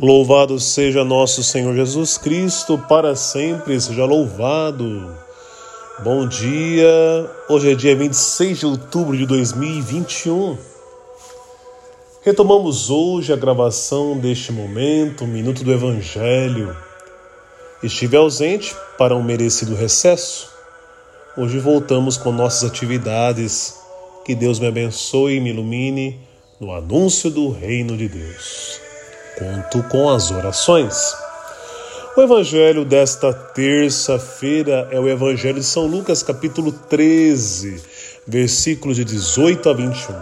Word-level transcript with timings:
Louvado 0.00 0.60
seja 0.60 1.04
nosso 1.04 1.42
Senhor 1.42 1.74
Jesus 1.74 2.16
Cristo, 2.16 2.78
para 2.78 3.16
sempre 3.16 3.80
seja 3.80 4.04
louvado. 4.04 5.12
Bom 6.04 6.28
dia, 6.28 6.88
hoje 7.48 7.72
é 7.72 7.74
dia 7.74 7.96
26 7.96 8.60
de 8.60 8.66
outubro 8.66 9.16
de 9.16 9.26
2021. 9.26 10.56
Retomamos 12.22 12.90
hoje 12.90 13.32
a 13.32 13.36
gravação 13.36 14.16
deste 14.16 14.52
momento, 14.52 15.26
Minuto 15.26 15.64
do 15.64 15.72
Evangelho. 15.72 16.76
Estive 17.82 18.16
ausente 18.16 18.76
para 18.96 19.16
um 19.16 19.22
merecido 19.24 19.74
recesso. 19.74 20.48
Hoje 21.36 21.58
voltamos 21.58 22.16
com 22.16 22.30
nossas 22.30 22.70
atividades. 22.70 23.74
Que 24.24 24.36
Deus 24.36 24.60
me 24.60 24.68
abençoe 24.68 25.38
e 25.38 25.40
me 25.40 25.50
ilumine 25.50 26.20
no 26.60 26.72
anúncio 26.72 27.28
do 27.32 27.50
Reino 27.50 27.96
de 27.96 28.08
Deus. 28.08 28.77
Conto 29.38 29.84
com 29.84 30.10
as 30.10 30.32
orações. 30.32 31.14
O 32.16 32.20
evangelho 32.20 32.84
desta 32.84 33.32
terça-feira 33.32 34.88
é 34.90 34.98
o 34.98 35.08
evangelho 35.08 35.60
de 35.60 35.64
São 35.64 35.86
Lucas, 35.86 36.24
capítulo 36.24 36.72
13, 36.72 37.80
versículos 38.26 38.96
de 38.96 39.04
18 39.04 39.70
a 39.70 39.72
21. 39.72 40.14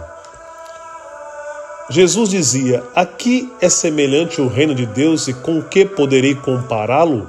Jesus 1.89 2.29
dizia: 2.29 2.83
Aqui 2.93 3.51
é 3.59 3.67
semelhante 3.69 4.39
o 4.39 4.47
reino 4.47 4.75
de 4.75 4.85
Deus 4.85 5.27
e 5.27 5.33
com 5.33 5.63
que 5.63 5.83
poderei 5.83 6.35
compará-lo? 6.35 7.27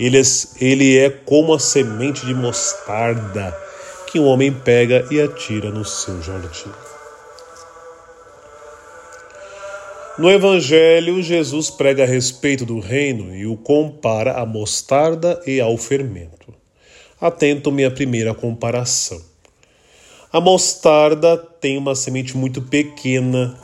Ele 0.00 0.18
é, 0.18 0.22
ele 0.58 0.96
é 0.96 1.10
como 1.10 1.52
a 1.52 1.58
semente 1.58 2.24
de 2.24 2.32
mostarda 2.32 3.54
que 4.06 4.18
um 4.18 4.24
homem 4.24 4.50
pega 4.50 5.06
e 5.10 5.20
atira 5.20 5.70
no 5.70 5.84
seu 5.84 6.22
jardim. 6.22 6.85
No 10.18 10.30
Evangelho, 10.30 11.22
Jesus 11.22 11.68
prega 11.68 12.04
a 12.04 12.06
respeito 12.06 12.64
do 12.64 12.80
reino 12.80 13.36
e 13.36 13.46
o 13.46 13.54
compara 13.54 14.32
à 14.32 14.46
mostarda 14.46 15.42
e 15.46 15.60
ao 15.60 15.76
fermento. 15.76 16.54
Atento 17.20 17.70
minha 17.70 17.90
primeira 17.90 18.32
comparação. 18.32 19.20
A 20.32 20.40
mostarda 20.40 21.36
tem 21.36 21.76
uma 21.76 21.94
semente 21.94 22.34
muito 22.34 22.62
pequena. 22.62 23.58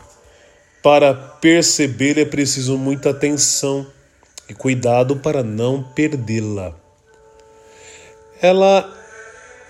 Para 0.83 1.15
perceber 1.15 2.19
é 2.19 2.25
preciso 2.27 2.77
muita 2.77 3.11
atenção 3.11 3.87
e 4.47 4.53
cuidado 4.53 5.17
para 5.17 5.43
não 5.43 5.83
perdê-la. 5.83 6.75
Ela, 8.43 8.93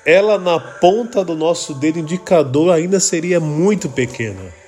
ela 0.05 0.37
na 0.37 0.59
ponta 0.59 1.25
do 1.25 1.37
nosso 1.37 1.75
dedo 1.75 2.01
indicador 2.01 2.75
ainda 2.75 2.99
seria 2.99 3.39
muito 3.39 3.89
pequena 3.89 4.62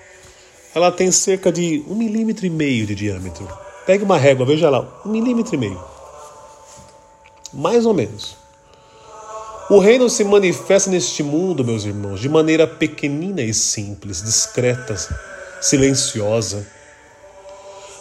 ela 0.75 0.91
tem 0.91 1.11
cerca 1.12 1.53
de 1.53 1.84
um 1.89 1.94
milímetro 1.94 2.44
e 2.44 2.50
meio 2.50 2.84
de 2.84 2.94
diâmetro. 2.94 3.47
Pegue 3.86 4.03
uma 4.03 4.19
régua, 4.19 4.44
veja 4.44 4.69
lá, 4.69 4.86
um 5.06 5.11
milímetro 5.11 5.55
e 5.55 5.58
meio. 5.58 5.81
Mais 7.53 7.86
ou 7.86 7.94
menos. 7.94 8.36
O 9.70 9.78
reino 9.78 10.11
se 10.11 10.25
manifesta 10.25 10.91
neste 10.91 11.22
mundo, 11.22 11.64
meus 11.64 11.84
irmãos, 11.84 12.20
de 12.20 12.28
maneira 12.28 12.66
pequenina 12.66 13.41
e 13.41 13.55
simples, 13.55 14.20
discreta, 14.20 14.97
silenciosa. 15.61 16.66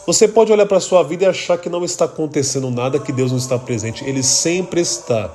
Você 0.07 0.27
pode 0.27 0.51
olhar 0.51 0.65
para 0.65 0.77
a 0.77 0.81
sua 0.81 1.03
vida 1.03 1.25
e 1.25 1.27
achar 1.27 1.57
que 1.57 1.69
não 1.69 1.85
está 1.85 2.05
acontecendo 2.05 2.69
nada, 2.71 2.99
que 2.99 3.11
Deus 3.11 3.31
não 3.31 3.37
está 3.37 3.57
presente. 3.57 4.03
Ele 4.03 4.23
sempre 4.23 4.81
está. 4.81 5.31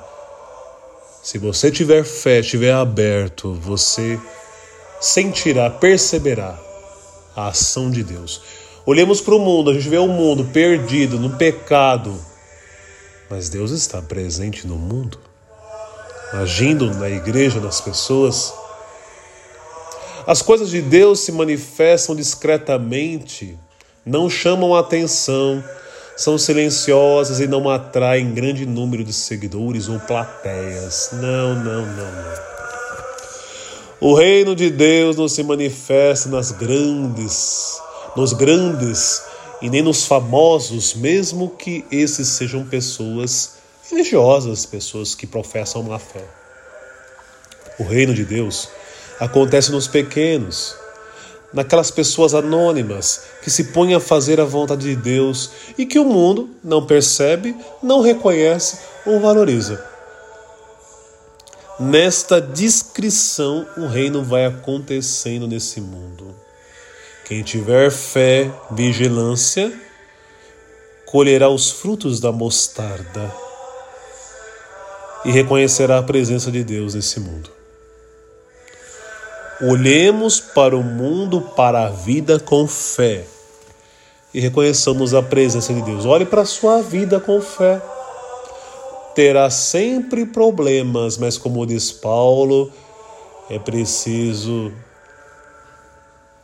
Se 1.22 1.38
você 1.38 1.70
tiver 1.70 2.04
fé, 2.04 2.40
estiver 2.40 2.74
aberto, 2.74 3.54
você 3.54 4.18
sentirá, 5.00 5.70
perceberá 5.70 6.67
a 7.38 7.48
ação 7.48 7.88
de 7.88 8.02
Deus. 8.02 8.42
Olhemos 8.84 9.20
para 9.20 9.34
o 9.34 9.38
mundo, 9.38 9.70
a 9.70 9.74
gente 9.74 9.88
vê 9.88 9.98
o 9.98 10.08
mundo 10.08 10.46
perdido 10.46 11.20
no 11.20 11.36
pecado, 11.36 12.18
mas 13.30 13.48
Deus 13.48 13.70
está 13.70 14.02
presente 14.02 14.66
no 14.66 14.74
mundo, 14.74 15.20
agindo 16.32 16.92
na 16.94 17.08
igreja, 17.08 17.60
nas 17.60 17.80
pessoas. 17.80 18.52
As 20.26 20.42
coisas 20.42 20.70
de 20.70 20.82
Deus 20.82 21.20
se 21.20 21.30
manifestam 21.30 22.16
discretamente, 22.16 23.56
não 24.04 24.28
chamam 24.28 24.74
atenção, 24.74 25.62
são 26.16 26.36
silenciosas 26.36 27.38
e 27.38 27.46
não 27.46 27.70
atraem 27.70 28.34
grande 28.34 28.66
número 28.66 29.04
de 29.04 29.12
seguidores 29.12 29.88
ou 29.88 30.00
plateias. 30.00 31.10
Não, 31.12 31.54
não, 31.54 31.86
não, 31.86 32.12
não. 32.12 32.57
O 34.00 34.14
reino 34.14 34.54
de 34.54 34.70
Deus 34.70 35.16
não 35.16 35.26
se 35.26 35.42
manifesta 35.42 36.28
nas 36.28 36.52
grandes, 36.52 37.80
nos 38.14 38.32
grandes 38.32 39.20
e 39.60 39.68
nem 39.68 39.82
nos 39.82 40.06
famosos, 40.06 40.94
mesmo 40.94 41.50
que 41.50 41.84
esses 41.90 42.28
sejam 42.28 42.64
pessoas 42.64 43.54
religiosas, 43.90 44.64
pessoas 44.64 45.16
que 45.16 45.26
professam 45.26 45.80
uma 45.80 45.98
fé. 45.98 46.24
O 47.76 47.82
reino 47.82 48.14
de 48.14 48.24
Deus 48.24 48.68
acontece 49.18 49.72
nos 49.72 49.88
pequenos, 49.88 50.76
naquelas 51.52 51.90
pessoas 51.90 52.34
anônimas 52.34 53.22
que 53.42 53.50
se 53.50 53.64
põem 53.64 53.94
a 53.94 54.00
fazer 54.00 54.40
a 54.40 54.44
vontade 54.44 54.86
de 54.86 54.94
Deus 54.94 55.50
e 55.76 55.84
que 55.84 55.98
o 55.98 56.04
mundo 56.04 56.50
não 56.62 56.86
percebe, 56.86 57.56
não 57.82 58.00
reconhece 58.00 58.78
ou 59.04 59.18
valoriza. 59.18 59.87
Nesta 61.78 62.40
descrição, 62.40 63.64
o 63.76 63.86
reino 63.86 64.24
vai 64.24 64.44
acontecendo 64.44 65.46
nesse 65.46 65.80
mundo. 65.80 66.34
Quem 67.24 67.42
tiver 67.44 67.92
fé, 67.92 68.50
vigilância, 68.72 69.72
colherá 71.06 71.48
os 71.48 71.70
frutos 71.70 72.18
da 72.18 72.32
mostarda 72.32 73.32
e 75.24 75.30
reconhecerá 75.30 75.98
a 75.98 76.02
presença 76.02 76.50
de 76.50 76.64
Deus 76.64 76.94
nesse 76.94 77.20
mundo. 77.20 77.50
Olhemos 79.60 80.40
para 80.40 80.76
o 80.76 80.82
mundo, 80.82 81.40
para 81.40 81.86
a 81.86 81.90
vida 81.90 82.40
com 82.40 82.66
fé 82.66 83.24
e 84.34 84.40
reconheçamos 84.40 85.14
a 85.14 85.22
presença 85.22 85.72
de 85.72 85.82
Deus. 85.82 86.04
Olhe 86.04 86.24
para 86.24 86.42
a 86.42 86.46
sua 86.46 86.82
vida 86.82 87.20
com 87.20 87.40
fé 87.40 87.80
terá 89.18 89.50
sempre 89.50 90.24
problemas, 90.24 91.18
mas 91.18 91.36
como 91.36 91.66
diz 91.66 91.90
Paulo, 91.90 92.70
é 93.50 93.58
preciso 93.58 94.72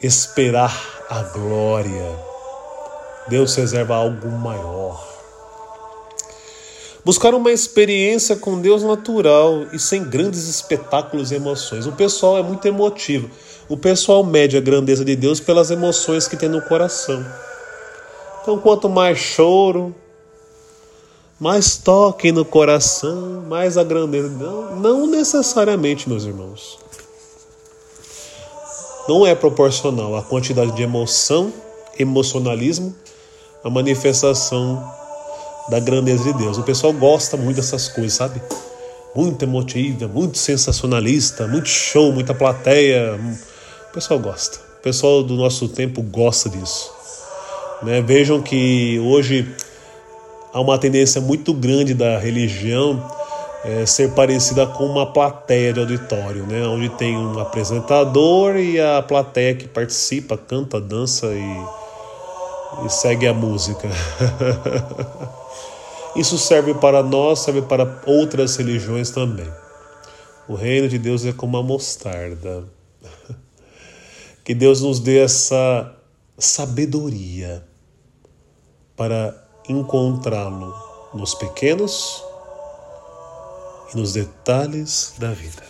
esperar 0.02 1.06
a 1.08 1.22
glória. 1.22 2.18
Deus 3.28 3.54
reserva 3.54 3.94
algo 3.94 4.28
maior. 4.28 5.00
Buscar 7.04 7.32
uma 7.32 7.52
experiência 7.52 8.34
com 8.34 8.60
Deus 8.60 8.82
natural 8.82 9.66
e 9.72 9.78
sem 9.78 10.02
grandes 10.02 10.48
espetáculos 10.48 11.30
e 11.30 11.36
emoções. 11.36 11.86
O 11.86 11.92
pessoal 11.92 12.38
é 12.38 12.42
muito 12.42 12.66
emotivo. 12.66 13.30
O 13.68 13.76
pessoal 13.76 14.24
mede 14.24 14.56
a 14.56 14.60
grandeza 14.60 15.04
de 15.04 15.14
Deus 15.14 15.38
pelas 15.38 15.70
emoções 15.70 16.26
que 16.26 16.36
tem 16.36 16.48
no 16.48 16.60
coração. 16.60 17.24
Então, 18.42 18.58
quanto 18.58 18.88
mais 18.88 19.16
choro, 19.16 19.94
mais 21.38 21.76
toque 21.76 22.30
no 22.30 22.44
coração, 22.44 23.42
mais 23.48 23.76
a 23.76 23.84
grandeza. 23.84 24.28
Não, 24.28 24.76
não 24.76 25.06
necessariamente, 25.06 26.08
meus 26.08 26.24
irmãos. 26.24 26.78
Não 29.08 29.26
é 29.26 29.34
proporcional 29.34 30.16
a 30.16 30.22
quantidade 30.22 30.72
de 30.72 30.82
emoção, 30.82 31.52
emocionalismo, 31.98 32.94
a 33.62 33.68
manifestação 33.68 34.82
da 35.68 35.78
grandeza 35.78 36.24
de 36.24 36.32
Deus. 36.34 36.58
O 36.58 36.62
pessoal 36.62 36.92
gosta 36.92 37.36
muito 37.36 37.56
dessas 37.56 37.88
coisas, 37.88 38.14
sabe? 38.14 38.40
Muito 39.14 39.42
emotiva, 39.42 40.08
muito 40.08 40.38
sensacionalista, 40.38 41.46
muito 41.46 41.68
show, 41.68 42.12
muita 42.12 42.34
plateia. 42.34 43.18
O 43.90 43.92
pessoal 43.92 44.18
gosta. 44.18 44.58
O 44.78 44.82
pessoal 44.82 45.22
do 45.22 45.34
nosso 45.34 45.68
tempo 45.68 46.02
gosta 46.02 46.48
disso. 46.48 46.90
Né? 47.82 48.00
Vejam 48.00 48.40
que 48.40 48.98
hoje 49.00 49.54
há 50.54 50.60
uma 50.60 50.78
tendência 50.78 51.20
muito 51.20 51.52
grande 51.52 51.92
da 51.92 52.16
religião 52.16 53.04
é, 53.64 53.84
ser 53.84 54.12
parecida 54.12 54.66
com 54.66 54.86
uma 54.86 55.12
plateia 55.12 55.72
de 55.72 55.80
auditório, 55.80 56.46
né? 56.46 56.64
onde 56.68 56.88
tem 56.90 57.16
um 57.16 57.40
apresentador 57.40 58.56
e 58.56 58.80
a 58.80 59.02
plateia 59.02 59.54
que 59.54 59.66
participa, 59.66 60.38
canta, 60.38 60.80
dança 60.80 61.26
e, 61.26 62.86
e 62.86 62.88
segue 62.88 63.26
a 63.26 63.34
música. 63.34 63.88
Isso 66.14 66.38
serve 66.38 66.74
para 66.74 67.02
nós, 67.02 67.40
serve 67.40 67.62
para 67.62 68.00
outras 68.06 68.54
religiões 68.54 69.10
também. 69.10 69.50
O 70.46 70.54
reino 70.54 70.88
de 70.88 70.98
Deus 70.98 71.26
é 71.26 71.32
como 71.32 71.56
a 71.56 71.62
mostarda. 71.62 72.64
Que 74.44 74.54
Deus 74.54 74.82
nos 74.82 75.00
dê 75.00 75.20
essa 75.20 75.90
sabedoria 76.36 77.64
para 78.94 79.43
encontrá-lo 79.68 80.74
nos 81.12 81.34
pequenos 81.34 82.22
e 83.92 83.96
nos 83.96 84.12
detalhes 84.12 85.14
da 85.18 85.30
vida. 85.30 85.62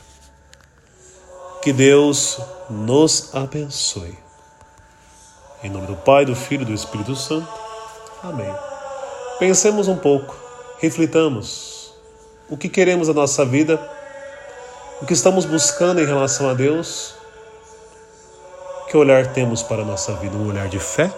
Que 1.62 1.72
Deus 1.72 2.38
nos 2.68 3.34
abençoe. 3.34 4.18
Em 5.62 5.70
nome 5.70 5.86
do 5.86 5.96
Pai, 5.96 6.24
do 6.24 6.34
Filho 6.34 6.62
e 6.62 6.66
do 6.66 6.74
Espírito 6.74 7.16
Santo. 7.16 7.48
Amém. 8.22 8.54
Pensemos 9.38 9.88
um 9.88 9.96
pouco, 9.96 10.36
reflitamos. 10.78 11.94
O 12.48 12.56
que 12.56 12.68
queremos 12.68 13.08
da 13.08 13.14
nossa 13.14 13.44
vida? 13.44 13.80
O 15.00 15.06
que 15.06 15.12
estamos 15.12 15.44
buscando 15.44 16.00
em 16.00 16.06
relação 16.06 16.48
a 16.48 16.54
Deus? 16.54 17.14
Que 18.88 18.96
olhar 18.96 19.32
temos 19.32 19.62
para 19.62 19.82
a 19.82 19.84
nossa 19.84 20.14
vida? 20.14 20.36
Um 20.36 20.48
olhar 20.48 20.68
de 20.68 20.78
fé? 20.78 21.10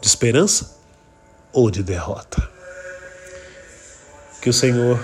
De 0.00 0.06
esperança? 0.06 0.81
Ou 1.52 1.70
de 1.70 1.82
derrota? 1.82 2.48
Que 4.40 4.48
o 4.48 4.52
Senhor 4.52 4.98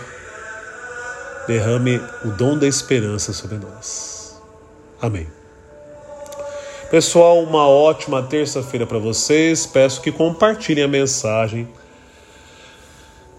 derrame 1.47 2.00
o 2.25 2.29
dom 2.29 2.59
da 2.59 2.67
esperança 2.67 3.33
sobre 3.33 3.59
nós. 3.59 4.41
Amém. 5.00 5.29
Pessoal, 6.91 7.43
uma 7.43 7.69
ótima 7.69 8.23
terça-feira 8.23 8.87
para 8.87 8.99
vocês. 8.99 9.67
Peço 9.67 10.00
que 10.00 10.11
compartilhem 10.11 10.85
a 10.85 10.89
mensagem. 10.89 11.69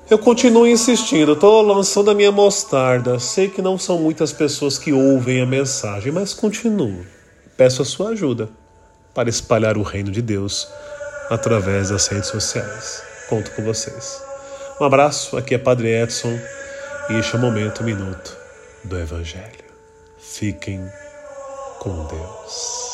Eu 0.08 0.20
continuo 0.20 0.68
insistindo, 0.68 1.34
estou 1.34 1.62
lançando 1.62 2.12
a 2.12 2.16
minha 2.16 2.32
mostarda. 2.32 3.20
Sei 3.20 3.48
que 3.48 3.62
não 3.62 3.78
são 3.78 3.98
muitas 4.00 4.32
pessoas 4.32 4.78
que 4.78 4.94
ouvem 4.94 5.42
a 5.42 5.46
mensagem, 5.46 6.12
mas 6.12 6.34
continuo. 6.34 7.06
Peço 7.58 7.82
a 7.82 7.86
sua 7.86 8.10
ajuda 8.10 8.50
para 9.14 9.30
espalhar 9.30 9.78
o 9.78 9.84
reino 9.84 10.12
de 10.12 10.22
Deus 10.22 10.68
através 11.30 11.90
das 11.90 12.08
redes 12.08 12.30
sociais. 12.30 13.04
Conto 13.28 13.52
com 13.52 13.64
vocês. 13.64 14.22
Um 14.80 14.86
abraço, 14.86 15.38
aqui 15.38 15.56
é 15.56 15.58
Padre 15.58 15.90
Edson 15.90 16.40
e 17.10 17.14
este 17.14 17.36
é 17.36 17.38
o 17.38 17.42
Momento 17.42 17.84
Minuto 17.84 18.36
do 18.84 18.98
Evangelho. 18.98 19.66
Fiquem 20.18 20.90
com 21.80 22.06
Deus. 22.06 22.89